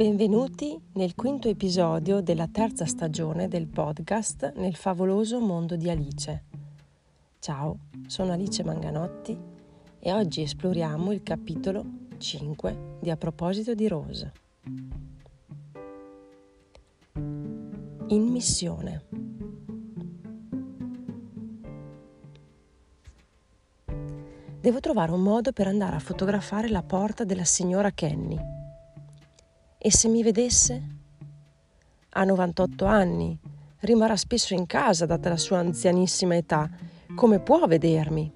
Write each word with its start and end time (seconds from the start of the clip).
Benvenuti 0.00 0.80
nel 0.94 1.14
quinto 1.14 1.50
episodio 1.50 2.22
della 2.22 2.48
terza 2.50 2.86
stagione 2.86 3.48
del 3.48 3.66
podcast 3.66 4.54
Nel 4.54 4.74
favoloso 4.74 5.40
mondo 5.40 5.76
di 5.76 5.90
Alice. 5.90 6.44
Ciao, 7.38 7.80
sono 8.06 8.32
Alice 8.32 8.64
Manganotti 8.64 9.38
e 9.98 10.10
oggi 10.10 10.40
esploriamo 10.40 11.12
il 11.12 11.22
capitolo 11.22 11.84
5 12.16 12.96
di 12.98 13.10
A 13.10 13.18
proposito 13.18 13.74
di 13.74 13.88
Rose. 13.88 14.32
In 17.12 18.22
missione. 18.22 19.04
Devo 24.62 24.80
trovare 24.80 25.12
un 25.12 25.20
modo 25.20 25.52
per 25.52 25.66
andare 25.66 25.96
a 25.96 26.00
fotografare 26.00 26.70
la 26.70 26.82
porta 26.82 27.24
della 27.24 27.44
signora 27.44 27.90
Kenny 27.90 28.59
e 29.82 29.90
se 29.90 30.08
mi 30.08 30.22
vedesse? 30.22 30.82
Ha 32.10 32.24
98 32.24 32.84
anni, 32.84 33.38
rimarrà 33.80 34.14
spesso 34.14 34.52
in 34.52 34.66
casa 34.66 35.06
data 35.06 35.30
la 35.30 35.38
sua 35.38 35.58
anzianissima 35.58 36.36
età. 36.36 36.68
Come 37.14 37.40
può 37.40 37.66
vedermi? 37.66 38.30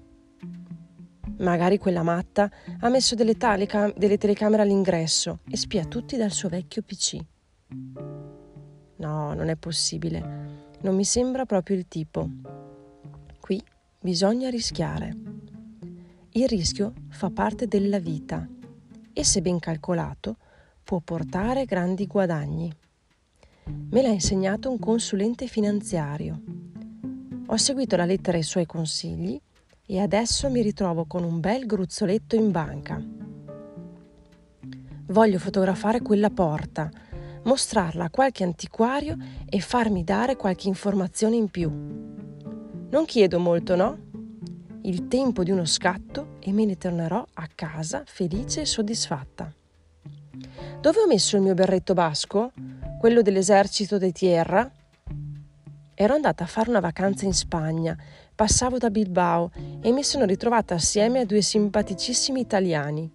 Magari 1.37 1.77
quella 1.77 2.01
matta 2.01 2.49
ha 2.79 2.89
messo 2.89 3.13
delle, 3.13 3.37
tale- 3.37 3.67
delle 3.95 4.17
telecamere 4.17 4.63
all'ingresso 4.63 5.41
e 5.47 5.55
spia 5.55 5.85
tutti 5.85 6.17
dal 6.17 6.31
suo 6.31 6.49
vecchio 6.49 6.81
PC. 6.81 7.19
No, 8.95 9.33
non 9.35 9.47
è 9.49 9.55
possibile. 9.55 10.19
Non 10.81 10.95
mi 10.95 11.05
sembra 11.05 11.45
proprio 11.45 11.77
il 11.77 11.87
tipo. 11.87 12.27
Qui 13.39 13.63
bisogna 13.99 14.49
rischiare. 14.49 15.15
Il 16.31 16.47
rischio 16.47 16.93
fa 17.09 17.29
parte 17.29 17.67
della 17.67 17.99
vita 17.99 18.47
e 19.13 19.23
se 19.23 19.41
ben 19.41 19.59
calcolato 19.59 20.37
può 20.85 20.99
portare 20.99 21.65
grandi 21.65 22.05
guadagni. 22.05 22.71
Me 23.89 24.01
l'ha 24.03 24.09
insegnato 24.09 24.69
un 24.69 24.77
consulente 24.77 25.47
finanziario. 25.47 26.39
Ho 27.47 27.57
seguito 27.57 27.95
la 27.95 28.05
lettera 28.05 28.37
ai 28.37 28.43
suoi 28.43 28.67
consigli 28.67 29.41
e 29.83 29.99
adesso 29.99 30.47
mi 30.51 30.61
ritrovo 30.61 31.05
con 31.05 31.23
un 31.23 31.39
bel 31.39 31.65
gruzzoletto 31.65 32.35
in 32.35 32.51
banca. 32.51 33.03
Voglio 35.07 35.39
fotografare 35.39 36.03
quella 36.03 36.29
porta, 36.29 36.91
mostrarla 37.45 38.05
a 38.05 38.09
qualche 38.11 38.43
antiquario 38.43 39.17
e 39.49 39.59
farmi 39.61 40.03
dare 40.03 40.35
qualche 40.35 40.67
informazione 40.67 41.35
in 41.35 41.49
più. 41.49 41.67
Non 42.91 43.05
chiedo 43.05 43.39
molto, 43.39 43.75
no? 43.75 43.97
Il 44.83 45.07
tempo 45.07 45.43
di 45.43 45.49
uno 45.49 45.65
scatto 45.65 46.37
e 46.39 46.51
me 46.51 46.63
ne 46.65 46.77
tornerò 46.77 47.25
a 47.33 47.49
casa 47.55 48.03
felice 48.05 48.61
e 48.61 48.65
soddisfatta. 48.65 49.51
Dove 50.79 50.99
ho 50.99 51.07
messo 51.07 51.35
il 51.35 51.41
mio 51.41 51.53
berretto 51.53 51.93
basco? 51.93 52.51
Quello 52.99 53.21
dell'esercito 53.21 53.97
di 53.97 54.11
tierra? 54.11 54.69
Ero 55.93 56.13
andata 56.13 56.43
a 56.43 56.47
fare 56.47 56.69
una 56.69 56.81
vacanza 56.81 57.25
in 57.25 57.33
Spagna, 57.33 57.97
passavo 58.35 58.77
da 58.77 58.89
Bilbao 58.89 59.49
e 59.81 59.91
mi 59.91 60.03
sono 60.03 60.25
ritrovata 60.25 60.75
assieme 60.75 61.21
a 61.21 61.25
due 61.25 61.41
simpaticissimi 61.41 62.41
italiani. 62.41 63.09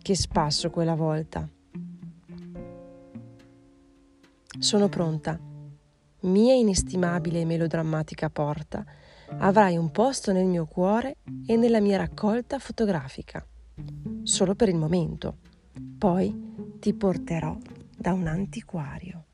Che 0.00 0.14
spasso 0.14 0.70
quella 0.70 0.94
volta. 0.94 1.48
Sono 4.58 4.88
pronta. 4.88 5.38
Mia 6.20 6.54
inestimabile 6.54 7.40
e 7.40 7.44
melodrammatica 7.44 8.30
porta, 8.30 8.84
avrai 9.38 9.76
un 9.76 9.90
posto 9.90 10.30
nel 10.32 10.46
mio 10.46 10.66
cuore 10.66 11.16
e 11.46 11.56
nella 11.56 11.80
mia 11.80 11.96
raccolta 11.96 12.58
fotografica. 12.58 13.44
Solo 14.22 14.54
per 14.54 14.68
il 14.68 14.76
momento. 14.76 15.38
Poi 15.98 16.51
ti 16.82 16.94
porterò 16.94 17.56
da 17.96 18.12
un 18.12 18.26
antiquario. 18.26 19.24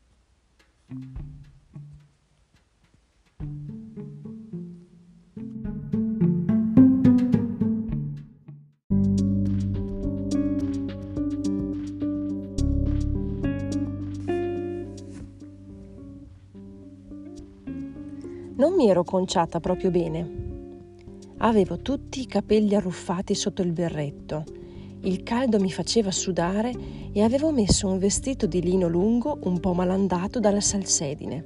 Non 18.56 18.74
mi 18.74 18.90
ero 18.90 19.04
conciata 19.04 19.58
proprio 19.58 19.90
bene. 19.90 20.46
Avevo 21.38 21.78
tutti 21.78 22.20
i 22.20 22.26
capelli 22.26 22.74
arruffati 22.74 23.34
sotto 23.34 23.62
il 23.62 23.72
berretto 23.72 24.57
il 25.02 25.22
caldo 25.22 25.60
mi 25.60 25.70
faceva 25.70 26.10
sudare 26.10 26.72
e 27.12 27.22
avevo 27.22 27.52
messo 27.52 27.86
un 27.86 27.98
vestito 27.98 28.46
di 28.46 28.60
lino 28.60 28.88
lungo 28.88 29.38
un 29.42 29.60
po' 29.60 29.72
malandato 29.72 30.40
dalla 30.40 30.60
salsedine, 30.60 31.44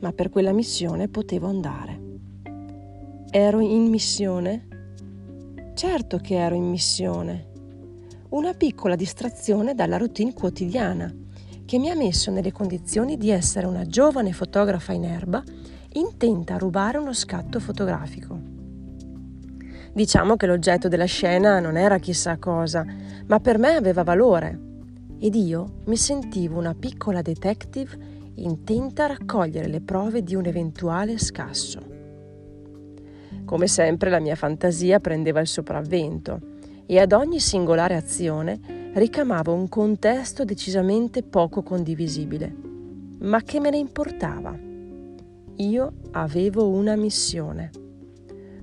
ma 0.00 0.12
per 0.12 0.28
quella 0.28 0.52
missione 0.52 1.08
potevo 1.08 1.48
andare. 1.48 2.00
Ero 3.30 3.60
in 3.60 3.88
missione? 3.88 4.66
Certo 5.74 6.18
che 6.18 6.36
ero 6.36 6.54
in 6.54 6.68
missione. 6.68 7.46
Una 8.30 8.52
piccola 8.54 8.94
distrazione 8.94 9.74
dalla 9.74 9.96
routine 9.96 10.32
quotidiana 10.32 11.12
che 11.64 11.78
mi 11.78 11.90
ha 11.90 11.94
messo 11.94 12.30
nelle 12.30 12.52
condizioni 12.52 13.16
di 13.16 13.30
essere 13.30 13.66
una 13.66 13.84
giovane 13.84 14.32
fotografa 14.32 14.92
in 14.92 15.04
erba 15.04 15.42
intenta 15.92 16.54
a 16.54 16.58
rubare 16.58 16.98
uno 16.98 17.12
scatto 17.12 17.60
fotografico. 17.60 18.37
Diciamo 19.98 20.36
che 20.36 20.46
l'oggetto 20.46 20.86
della 20.86 21.06
scena 21.06 21.58
non 21.58 21.76
era 21.76 21.98
chissà 21.98 22.36
cosa, 22.36 22.86
ma 23.26 23.40
per 23.40 23.58
me 23.58 23.74
aveva 23.74 24.04
valore. 24.04 24.56
Ed 25.18 25.34
io 25.34 25.80
mi 25.86 25.96
sentivo 25.96 26.56
una 26.56 26.72
piccola 26.72 27.20
detective 27.20 27.98
intenta 28.36 29.02
a 29.02 29.06
raccogliere 29.08 29.66
le 29.66 29.80
prove 29.80 30.22
di 30.22 30.36
un 30.36 30.46
eventuale 30.46 31.18
scasso. 31.18 31.80
Come 33.44 33.66
sempre 33.66 34.08
la 34.08 34.20
mia 34.20 34.36
fantasia 34.36 35.00
prendeva 35.00 35.40
il 35.40 35.48
sopravvento 35.48 36.42
e 36.86 37.00
ad 37.00 37.10
ogni 37.10 37.40
singolare 37.40 37.96
azione 37.96 38.92
ricamavo 38.94 39.52
un 39.52 39.68
contesto 39.68 40.44
decisamente 40.44 41.24
poco 41.24 41.64
condivisibile. 41.64 42.54
Ma 43.18 43.42
che 43.42 43.58
me 43.58 43.70
ne 43.70 43.78
importava? 43.78 44.56
Io 45.56 45.92
avevo 46.12 46.68
una 46.68 46.94
missione 46.94 47.86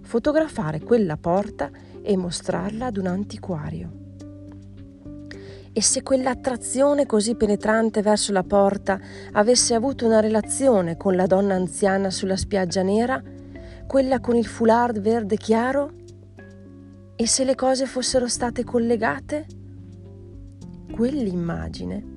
fotografare 0.05 0.79
quella 0.81 1.17
porta 1.17 1.69
e 2.01 2.15
mostrarla 2.15 2.85
ad 2.85 2.97
un 2.97 3.07
antiquario. 3.07 4.03
E 5.73 5.81
se 5.81 6.03
quell'attrazione 6.03 7.05
così 7.05 7.35
penetrante 7.35 8.01
verso 8.01 8.31
la 8.31 8.43
porta 8.43 8.97
avesse 9.33 9.73
avuto 9.73 10.05
una 10.05 10.21
relazione 10.21 10.95
con 10.95 11.15
la 11.15 11.25
donna 11.25 11.55
anziana 11.55 12.09
sulla 12.11 12.37
spiaggia 12.37 12.81
nera, 12.81 13.21
quella 13.85 14.21
con 14.21 14.37
il 14.37 14.45
foulard 14.45 15.01
verde 15.01 15.35
chiaro? 15.35 15.91
E 17.17 17.27
se 17.27 17.43
le 17.43 17.55
cose 17.55 17.87
fossero 17.87 18.27
state 18.27 18.63
collegate? 18.63 19.45
Quell'immagine 20.93 22.13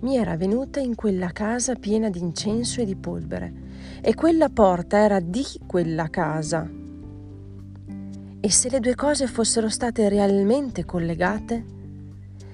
mi 0.00 0.16
era 0.16 0.36
venuta 0.36 0.80
in 0.80 0.96
quella 0.96 1.30
casa 1.30 1.74
piena 1.76 2.10
di 2.10 2.18
incenso 2.18 2.80
e 2.80 2.84
di 2.84 2.96
polvere, 2.96 3.52
e 4.00 4.14
quella 4.14 4.48
porta 4.48 4.98
era 4.98 5.20
di 5.20 5.44
quella 5.66 6.08
casa 6.08 6.80
e 8.44 8.50
se 8.50 8.68
le 8.68 8.80
due 8.80 8.96
cose 8.96 9.28
fossero 9.28 9.68
state 9.68 10.08
realmente 10.08 10.84
collegate? 10.84 11.64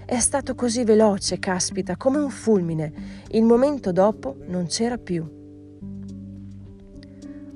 È 0.04 0.18
stato 0.18 0.54
così 0.54 0.84
veloce, 0.84 1.38
caspita, 1.38 1.96
come 1.96 2.18
un 2.18 2.28
fulmine. 2.28 2.92
Il 3.30 3.44
momento 3.44 3.90
dopo 3.90 4.36
non 4.48 4.66
c'era 4.66 4.98
più. 4.98 5.26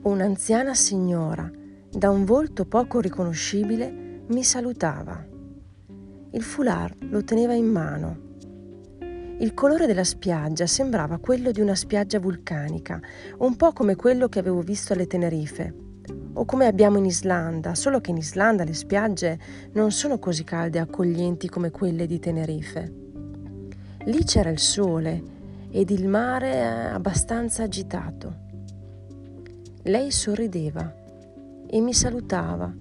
Un'anziana 0.00 0.72
signora, 0.72 1.51
da 1.91 2.09
un 2.09 2.24
volto 2.24 2.65
poco 2.65 3.01
riconoscibile, 3.01 4.22
mi 4.28 4.42
salutava. 4.42 5.22
Il 6.30 6.42
foulard 6.42 7.10
lo 7.10 7.22
teneva 7.24 7.53
in 7.53 7.66
mano. 7.66 8.16
Il 9.41 9.53
colore 9.53 9.84
della 9.84 10.04
spiaggia 10.04 10.66
sembrava 10.66 11.18
quello 11.18 11.51
di 11.51 11.60
una 11.60 11.74
spiaggia 11.74 12.18
vulcanica, 12.18 12.98
un 13.41 13.56
po' 13.56 13.72
come 13.72 13.95
quello 13.95 14.30
che 14.30 14.39
avevo 14.39 14.62
visto 14.62 14.95
alle 14.95 15.06
Tenerife 15.06 15.91
o 16.34 16.44
come 16.44 16.66
abbiamo 16.66 16.98
in 16.98 17.04
Islanda, 17.04 17.74
solo 17.74 18.00
che 18.00 18.10
in 18.10 18.16
Islanda 18.16 18.64
le 18.64 18.74
spiagge 18.74 19.38
non 19.72 19.90
sono 19.90 20.18
così 20.18 20.44
calde 20.44 20.78
e 20.78 20.80
accoglienti 20.80 21.48
come 21.48 21.70
quelle 21.70 22.06
di 22.06 22.18
Tenerife. 22.18 22.92
Lì 24.04 24.24
c'era 24.24 24.50
il 24.50 24.58
sole 24.58 25.22
ed 25.70 25.90
il 25.90 26.08
mare 26.08 26.90
abbastanza 26.90 27.62
agitato. 27.62 28.40
Lei 29.82 30.10
sorrideva 30.10 30.94
e 31.66 31.80
mi 31.80 31.92
salutava 31.92 32.72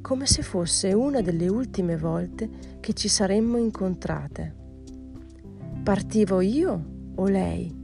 come 0.00 0.26
se 0.26 0.42
fosse 0.42 0.92
una 0.92 1.20
delle 1.20 1.48
ultime 1.48 1.96
volte 1.96 2.48
che 2.80 2.92
ci 2.92 3.08
saremmo 3.08 3.56
incontrate. 3.56 4.54
Partivo 5.82 6.40
io 6.40 6.84
o 7.14 7.26
lei? 7.26 7.82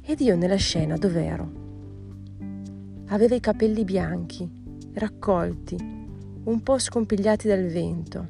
Ed 0.00 0.20
io 0.20 0.36
nella 0.36 0.56
scena 0.56 0.96
dov'ero? 0.96 1.63
Aveva 3.14 3.36
i 3.36 3.40
capelli 3.40 3.84
bianchi, 3.84 4.50
raccolti, 4.94 5.76
un 6.42 6.62
po' 6.64 6.80
scompigliati 6.80 7.46
dal 7.46 7.64
vento. 7.66 8.26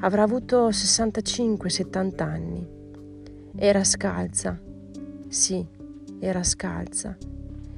Avrà 0.00 0.22
avuto 0.22 0.68
65-70 0.68 2.22
anni. 2.22 2.66
Era 3.56 3.82
scalza. 3.82 4.60
Sì, 5.28 5.66
era 6.18 6.42
scalza. 6.42 7.16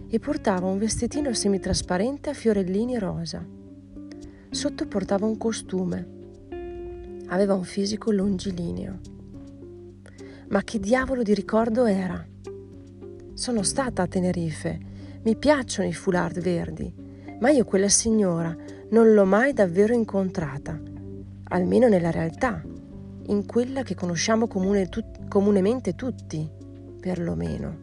E 0.08 0.18
portava 0.18 0.66
un 0.66 0.78
vestitino 0.78 1.32
semitrasparente 1.32 2.30
a 2.30 2.34
fiorellini 2.34 2.98
rosa. 2.98 3.46
Sotto 4.50 4.86
portava 4.88 5.24
un 5.26 5.38
costume. 5.38 6.06
Aveva 7.26 7.54
un 7.54 7.62
fisico 7.62 8.10
longilineo. 8.10 8.98
Ma 10.48 10.62
che 10.64 10.80
diavolo 10.80 11.22
di 11.22 11.32
ricordo 11.32 11.84
era? 11.84 12.26
Sono 13.34 13.62
stata 13.62 14.02
a 14.02 14.08
Tenerife. 14.08 14.90
Mi 15.24 15.36
piacciono 15.36 15.88
i 15.88 15.92
foulard 15.92 16.40
verdi, 16.40 16.92
ma 17.38 17.50
io 17.50 17.64
quella 17.64 17.88
signora 17.88 18.56
non 18.90 19.12
l'ho 19.12 19.24
mai 19.24 19.52
davvero 19.52 19.94
incontrata, 19.94 20.80
almeno 21.44 21.88
nella 21.88 22.10
realtà, 22.10 22.60
in 23.26 23.46
quella 23.46 23.82
che 23.82 23.94
conosciamo 23.94 24.48
comune, 24.48 24.88
tu, 24.88 25.00
comunemente 25.28 25.94
tutti, 25.94 26.50
perlomeno. 27.00 27.81